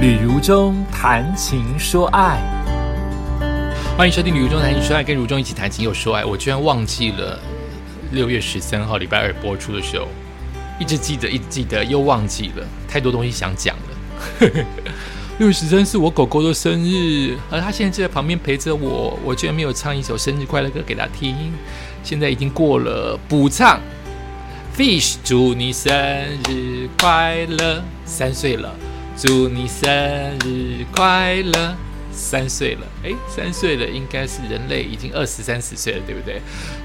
[0.00, 2.40] 旅如中谈情说爱，
[3.98, 6.24] 欢迎收听《旅如中谈情说爱》，跟如中一起谈情又说爱。
[6.24, 7.38] 我居然忘记了
[8.12, 10.08] 六月十三号礼拜二播出的时候，
[10.78, 14.64] 一直记得，一直记得，又忘记了，太多东西想讲了。
[15.38, 21.52] 六月十三是我狗狗的生日，而它现在就在旁边陪着我，我居然没有唱一首生日快乐歌给它听。
[22.02, 23.78] 现在已经过了，补唱。
[24.74, 25.92] Fish，祝你生
[26.48, 28.74] 日快乐，三岁了。
[29.20, 29.86] 祝你生
[30.46, 31.76] 日快乐！
[32.10, 36.40] 三岁了，哎，三岁了，应该是人类已经二十三十岁了，对不对？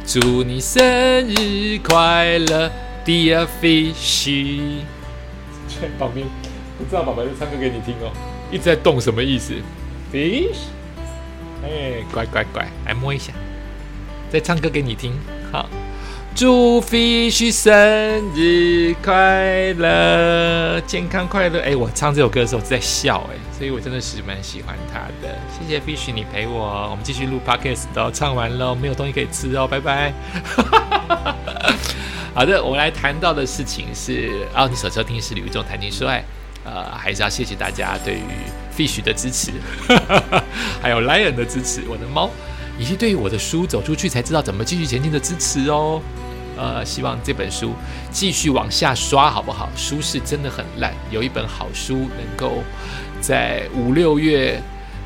[0.06, 0.84] 祝你生
[1.30, 2.70] 日快乐
[3.06, 4.82] ，Dear Fish。
[5.70, 6.28] 在旁边，
[6.78, 8.12] 不知道宝宝在唱歌给你听哦，
[8.52, 9.54] 一直在动，什么意思
[10.12, 10.58] ？Fish，
[11.64, 13.32] 哎，乖乖乖，来摸一下，
[14.30, 15.14] 再唱歌给你听，
[15.54, 15.70] 好。
[16.36, 17.72] 祝 Fish 生
[18.36, 21.62] 日快乐，健康快乐。
[21.62, 25.34] 哎，我唱这首歌的时候在笑，哎，所以我真的是蛮喜欢他的。
[25.58, 28.12] 谢谢 Fish，你陪我，我们继续录 Podcast 哦。
[28.14, 30.12] 唱完了，没有东西可以吃哦，拜拜。
[32.36, 36.22] 好的，我们来谈到的事情是，哦，你所收听是李宇中谈情说爱，
[36.66, 38.26] 呃，还是要谢谢大家对于
[38.76, 39.52] Fish 的支持，
[40.84, 42.30] 还有 Lion 的支持，我的猫，
[42.78, 46.02] 以及对于我的书走出去才知道怎么继续前进的支持哦。
[46.58, 47.74] 呃，希望这本书
[48.12, 49.70] 继续往下刷，好不好？
[49.76, 52.64] 书是真的很烂，有一本好书能够
[53.20, 54.62] 在五六月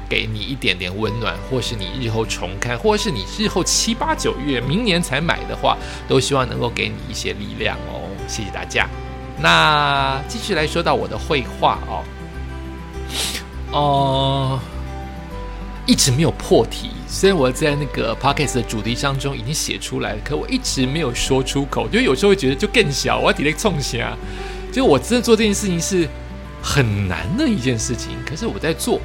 [0.07, 5.77] 给你一点点温暖，或是你日后重看，或是你日后七八九月明年才买的话，
[6.07, 8.09] 都希望能够给你一些力量哦。
[8.27, 8.87] 谢谢大家。
[9.41, 12.03] 那继续来说到我的绘画哦，
[13.71, 14.59] 哦。
[15.89, 24.15] 一直没有破题，虽然我在那个 podcast 的主题当中已经写出来了，可我一直没有说出口，因为有时候会觉得就更小，我要提那个冲下。
[24.71, 26.07] 就我真的做这件事情是
[26.61, 29.01] 很难的一件事情，可是我在做，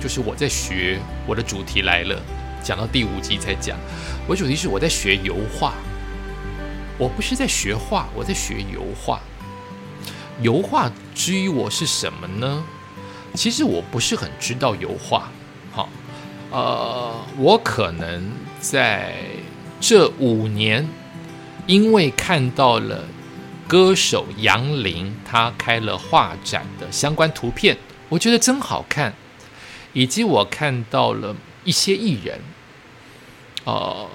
[0.00, 1.00] 就是我在学。
[1.26, 2.16] 我的主题来了，
[2.62, 3.76] 讲到第五集才讲。
[4.28, 5.74] 我主题是我在学油画，
[6.98, 9.20] 我不是在学画，我在学油画。
[10.40, 12.62] 油画至于我是什么呢？
[13.34, 15.28] 其实我不是很知道油画，
[16.52, 18.30] 呃，我可能
[18.60, 19.14] 在
[19.80, 20.86] 这五年，
[21.66, 23.04] 因为看到了
[23.66, 27.78] 歌手杨林他开了画展的相关图片，
[28.10, 29.14] 我觉得真好看，
[29.94, 32.38] 以及我看到了一些艺人，
[33.64, 34.06] 呃，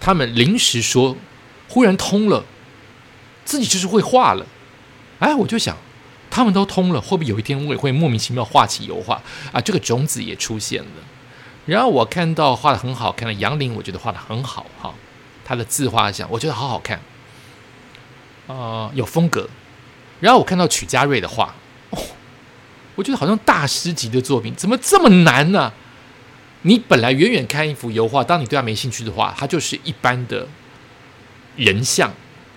[0.00, 1.14] 他们临时说
[1.68, 2.42] 忽然通了，
[3.44, 4.46] 自己就是会画了，
[5.18, 5.76] 哎，我就想
[6.30, 9.22] 他们都通了，会不会有一天我也会莫名其妙画起油画
[9.52, 9.60] 啊？
[9.60, 10.88] 这个种子也出现了。
[11.66, 14.94] 然后我看到画的很好看的杨林，我觉得画的很好哈，
[15.44, 17.00] 他的字画像我觉得好好看，
[18.46, 19.48] 啊，有风格。
[20.20, 21.54] 然后我看到曲家瑞的画，
[21.90, 21.98] 哦，
[22.94, 25.72] 我觉得好像大师级的作品，怎么这么难呢？
[26.62, 30.46] 你本来远远看一幅油画，当你对他没兴趣的话，它就是一般的
[31.56, 32.12] 人像，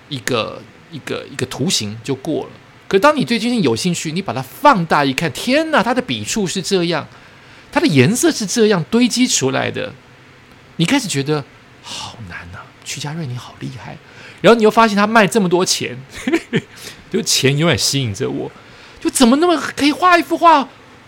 [0.07, 2.51] 一个一个一个图形就过了。
[2.87, 7.07] 可当你对这件有兴趣，你把它放大一看，天哪，他的笔触是这样。
[7.71, 9.93] 它的颜色是这样堆积出来的，
[10.77, 11.43] 你开始觉得
[11.83, 12.59] 好难呐。
[12.83, 13.95] 曲家瑞你好厉害，
[14.41, 15.95] 然后你又发现他卖这么多钱，
[17.11, 18.51] 就钱永远吸引着我，
[18.99, 20.67] 就怎么那么可以画一幅画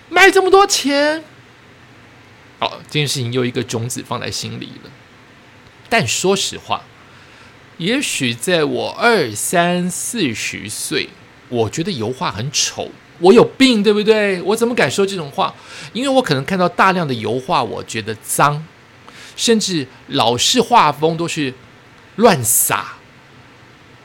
[0.09, 1.23] 卖这么多钱？
[2.59, 4.91] 好，这件事情又一个种子放在心里了。
[5.89, 6.83] 但说实话，
[7.77, 11.09] 也许在我二三四十岁，
[11.49, 12.91] 我觉得油画很丑。
[13.21, 14.41] 我有病，对不对？
[14.41, 15.53] 我怎么敢说这种话？
[15.93, 18.65] 因为我可能看到大量的油画，我觉得脏，
[19.35, 21.53] 甚至老式画风都是
[22.17, 22.95] 乱撒。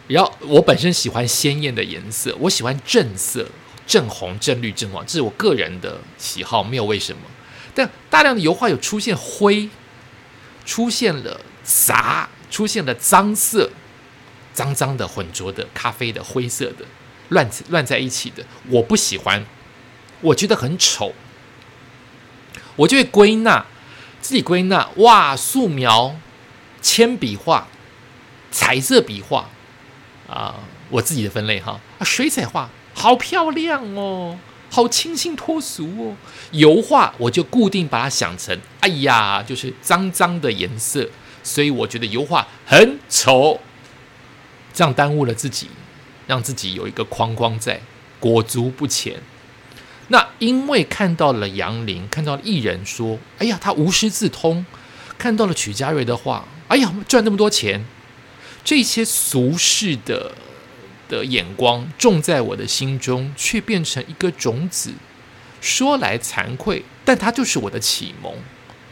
[0.08, 3.48] 然后我本身喜欢鲜艳的颜色，我喜欢正色，
[3.86, 7.22] 正红、正绿、正黄，这是我个人的喜好，没有为什么。
[7.74, 9.68] 但大量的油画有出现灰，
[10.64, 13.70] 出现了杂，出现了脏色，
[14.52, 16.84] 脏脏的、混浊的、咖啡的、灰色的。
[17.28, 19.44] 乱乱在一起的，我不喜欢，
[20.20, 21.12] 我觉得很丑，
[22.76, 23.66] 我就会归纳
[24.20, 26.16] 自己归纳哇，素描、
[26.80, 27.68] 铅笔画、
[28.50, 29.48] 彩色笔画
[30.28, 31.80] 啊，我自己的分类哈。
[31.98, 34.38] 啊，水彩画好漂亮哦，
[34.70, 36.16] 好清新脱俗哦，
[36.52, 41.08] 油画我就固定把它想成哎呀，就是脏脏的颜色，
[41.42, 43.60] 所以我觉得油画很丑，
[44.72, 45.68] 这样耽误了自己。
[46.26, 47.80] 让自己有一个框框在，
[48.18, 49.20] 裹足不前。
[50.08, 54.64] 那因为看到了杨林，看到了艺人说：“哎呀，他无师自通。”
[55.18, 57.84] 看到了曲家瑞的话：“哎呀，赚那么多钱。”
[58.62, 60.32] 这些俗世的
[61.08, 64.92] 的眼光种在我的心中，却变成一个种子，
[65.60, 68.34] 说来惭愧，但它就是我的启蒙。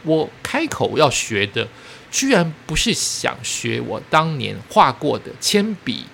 [0.03, 1.67] 我开口要学的，
[2.09, 6.05] 居然不是想学我当年画过的铅笔、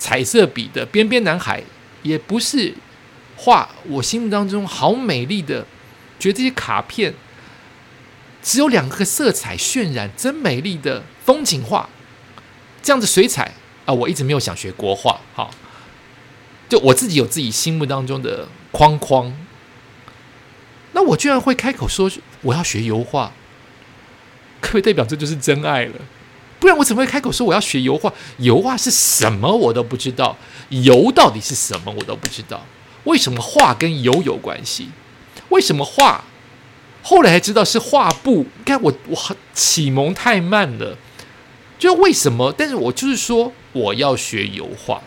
[0.00, 1.62] 彩色笔的边边男孩，
[2.02, 2.74] 也不是
[3.36, 5.64] 画我心目当中好美丽的，
[6.18, 7.14] 觉得这些卡片
[8.42, 11.88] 只有两个色彩渲染真美丽的风景画，
[12.82, 13.52] 这样的水彩
[13.84, 15.20] 啊，我一直没有想学国画。
[15.34, 15.50] 好，
[16.68, 19.32] 就我自己有自己心目当中的框框。
[20.92, 22.10] 那我居然会开口说
[22.40, 23.32] 我要学油画，
[24.60, 25.94] 可不可以代表这就是真爱了？
[26.60, 28.12] 不然我怎么会开口说我要学油画？
[28.36, 30.36] 油画是什么我都不知道，
[30.68, 32.64] 油到底是什么我都不知道。
[33.04, 34.90] 为什么画跟油有关系？
[35.48, 36.24] 为什么画？
[37.02, 38.46] 后来才知道是画布。
[38.58, 40.98] 你看我我启蒙太慢了，
[41.78, 42.52] 就为什么？
[42.56, 45.00] 但是我就是说我要学油画。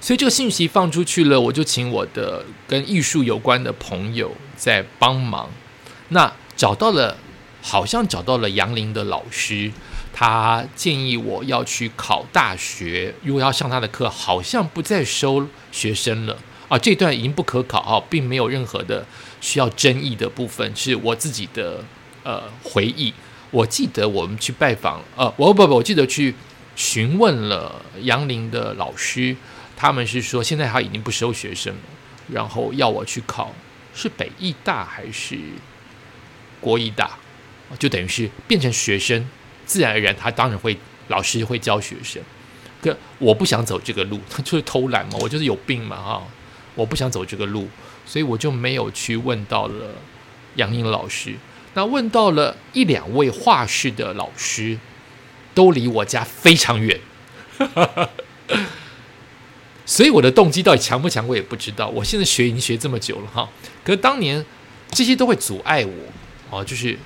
[0.00, 5.50] 所以这个信息放出去了，我就请我的跟艺术有关的朋友在帮忙。
[6.08, 7.18] 那找到了，
[7.60, 9.70] 好像找到了杨林的老师，
[10.12, 13.14] 他建议我要去考大学。
[13.22, 16.36] 如果要上他的课，好像不再收学生了
[16.68, 16.78] 啊。
[16.78, 19.06] 这段已经不可考啊，并没有任何的
[19.40, 21.84] 需要争议的部分，是我自己的
[22.22, 23.12] 呃回忆。
[23.50, 26.34] 我记得我们去拜访，呃，我不不，我记得去
[26.76, 29.36] 询问了杨林的老师。
[29.76, 31.80] 他们是说，现在他已经不收学生了，
[32.28, 33.54] 然后要我去考，
[33.94, 35.38] 是北艺大还是
[36.60, 37.10] 国艺大？
[37.78, 39.28] 就等于是变成学生，
[39.70, 40.76] 自然而然他当然会
[41.06, 42.20] 老师会教学生。
[42.82, 46.22] 可我不想走这个路，他 就是偷懒嘛，我就是有病嘛哈！
[46.74, 47.68] 我不想走这个路，
[48.04, 49.94] 所以我就没有去问到了
[50.56, 51.36] 杨英老师。
[51.74, 54.76] 那问到了一两位画室的老师，
[55.54, 56.98] 都离我家非常远。
[59.86, 61.86] 所以我的动机到底强不强，我也不知道。
[61.86, 63.48] 我现在学已经学这么久了哈，
[63.84, 64.44] 可是当年
[64.90, 65.92] 这些都会阻碍我
[66.48, 66.98] 哦，就是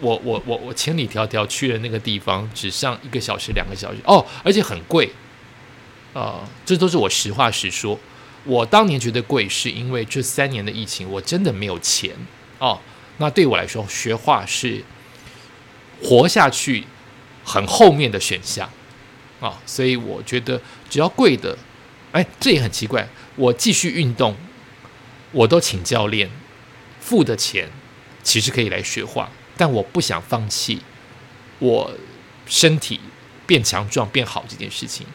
[0.00, 5.10] 我我我我千里迢迢去了那个地方，只上一个小时两个小时哦，而且很贵
[6.14, 7.98] 啊，这都是我实话实说。
[8.44, 12.14] 我当年觉得贵，是因为这三年的疫情，我真的没有钱
[12.58, 12.80] 哦。
[13.18, 14.82] 那对我来说，学画是
[16.02, 16.84] 活下去
[17.44, 18.68] 很后面的选项
[19.40, 21.56] 啊，所以我觉得只要贵的。
[22.12, 23.08] 哎，这也很奇怪。
[23.36, 24.34] 我继续运动，
[25.30, 26.28] 我都请教练
[26.98, 27.68] 付的钱，
[28.22, 30.80] 其实可以来学画，但我不想放弃
[31.58, 31.92] 我
[32.46, 32.98] 身体
[33.46, 35.06] 变强壮变好这件事情。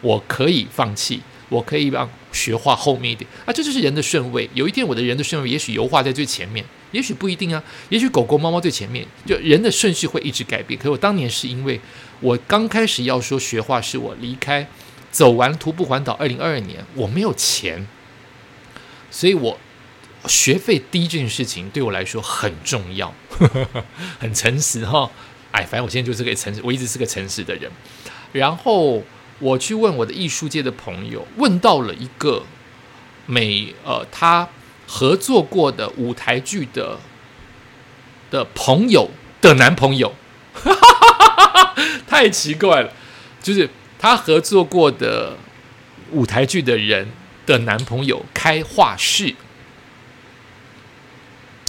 [0.00, 4.50] 我可以放弃，我可以让学画后面一点啊，这就是人的顺位。
[4.54, 9.06] 有一天我的人的顺位，也许油画在最前面，也许不一定啊，也许狗狗猫猫最前面。
[9.24, 10.76] 就人的顺序会一直改变。
[10.76, 11.80] 可我当年是因为
[12.18, 14.66] 我刚开始要说学画，是我离开。
[15.12, 17.86] 走完徒步环岛，二零二二年我没有钱，
[19.10, 19.56] 所以我
[20.26, 23.12] 学费低这件事情对我来说很重要，
[24.18, 25.10] 很诚实哈。
[25.50, 27.70] 哎，反正我现在就是个诚实，我一直是个诚实的人。
[28.32, 29.02] 然后
[29.38, 32.44] 我去问我的艺术界的朋友，问到了一个
[33.26, 34.48] 美呃他
[34.86, 36.98] 合作过的舞台剧的
[38.30, 39.10] 的朋友
[39.40, 40.14] 的男朋友，
[42.06, 42.92] 太奇怪了，
[43.42, 43.68] 就是。
[44.04, 45.36] 他合作过的
[46.10, 47.08] 舞台剧的人
[47.46, 49.32] 的男朋友 开画室，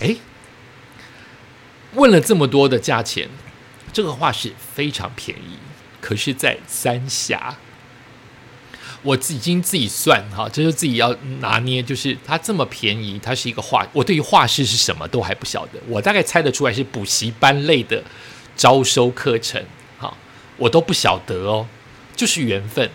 [0.03, 0.17] 哎，
[1.93, 3.29] 问了这么多的价钱，
[3.93, 5.57] 这个画室非常便宜，
[6.01, 7.55] 可是，在三峡，
[9.01, 18.03] 我已经自己算哈，这就自己要拿捏，就是它这么便宜，它是一个画，我对于画室是什么都还不晓得，我大概猜得出来是补习班类的
[18.57, 19.63] 招收课程，
[19.97, 20.13] 哈，
[20.57, 21.65] 我都不晓得哦。
[22.15, 22.91] 就是缘分，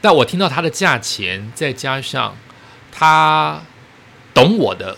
[0.00, 2.34] 但我听到他的价钱，再加上
[2.90, 3.60] 他
[4.32, 4.96] 懂我的，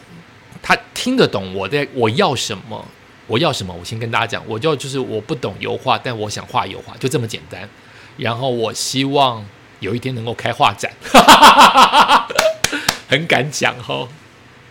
[0.63, 2.87] 他听得懂我在我要什么，
[3.27, 7.69] 我要什么，我先跟大家讲，我就就是我不懂油画，但我想画油画，就这么简单。
[8.17, 9.45] 然后我希望
[9.81, 10.93] 有一天能够开画展，
[13.09, 14.07] 很敢讲哈，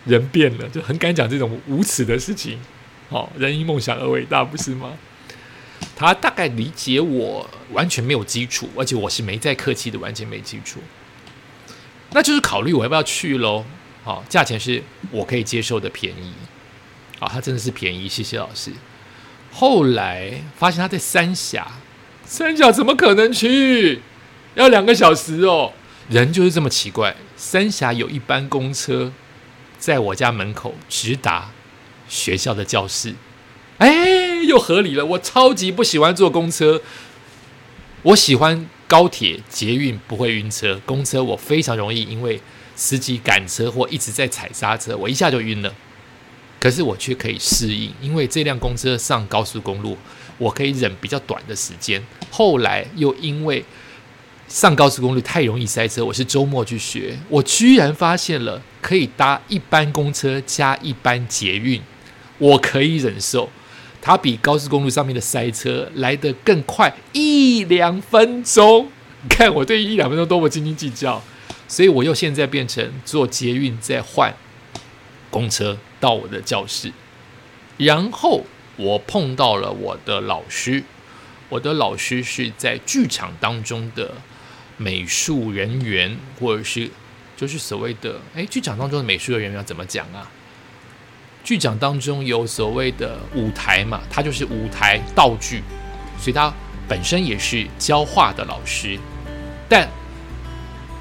[0.05, 2.57] 人变了，就很敢讲这种无耻的事情。
[3.09, 4.91] 哦，人因梦想而伟大，不是吗？
[5.95, 10.79] 他大概理解我完全没有基础，而且我是没再客气的，完全没基础。
[12.11, 13.65] 那就是考虑我要不要去喽。
[14.03, 14.81] 好，价钱是
[15.11, 16.33] 我可以接受的便宜。
[17.19, 18.71] 啊，他真的是便宜，谢谢老师。
[19.51, 21.67] 后来发现他在三峡，
[22.25, 24.01] 三峡怎么可能去？
[24.55, 25.73] 要两个小时哦。
[26.09, 27.15] 人就是这么奇怪。
[27.37, 29.13] 三峡有一班公车
[29.77, 31.51] 在我家门口直达
[32.09, 33.13] 学校的教室。
[33.77, 35.05] 哎，又合理了。
[35.05, 36.81] 我超级不喜欢坐公车，
[38.01, 42.41] 我喜欢高铁、捷运不会晕车，公车我非常容易因为
[42.75, 45.73] 司机赶车或一直在踩刹车，我一下就晕了。
[46.59, 49.97] 可是我却可以适应，因为这辆公车上高速公路，
[50.37, 52.03] 我可以忍比较短的时间。
[52.29, 53.65] 后来又因为
[54.47, 61.81] 上高速公路太容易塞车，我是周末去学，我居然发现了可以搭一班公车加一班捷运，
[62.37, 63.49] 我可以忍受。
[63.99, 68.87] 它比高速公路上面的塞车来得更快一两分钟。
[69.29, 71.21] 看我对一两分钟多么斤斤计较，
[71.71, 74.35] 所以我又现在变成坐捷运再换
[75.29, 75.77] 公车。
[76.01, 76.91] 到我的教室，
[77.77, 78.43] 然后
[78.75, 80.83] 我碰到了我的老师。
[81.47, 84.15] 我的老师是在剧场当中的
[84.77, 86.89] 美术人员，或者是
[87.37, 90.27] 就是所谓的哎，剧场当中的美术人员要怎么讲啊？
[91.43, 95.61] 剧场当中有所谓的舞台嘛，他就是舞台道具，
[96.17, 96.51] 所以他
[96.87, 98.97] 本身也是教画的老师，
[99.69, 99.87] 但。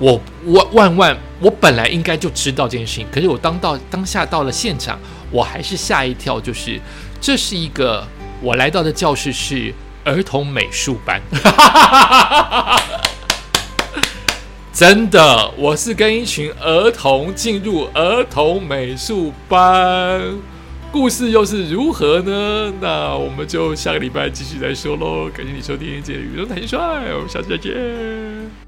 [0.00, 4.99] 我万万万，我本来应该就知道这件事情，可是我当到当下到了现场，
[5.30, 6.80] 我还是吓一跳，就是
[7.21, 8.02] 这是一个
[8.40, 11.21] 我来到的教室是儿童美术班，
[14.73, 20.23] 真的，我是跟一群儿童进入儿童美术班，
[20.90, 22.73] 故事又是如何呢？
[22.80, 25.28] 那我们就下个礼拜继续再说喽。
[25.28, 26.78] 感谢你收听《今天的雨中谈帅》，
[27.14, 28.59] 我们下次再见。